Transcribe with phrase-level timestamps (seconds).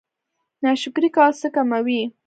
[0.63, 2.01] ناشکري کول څه کموي؟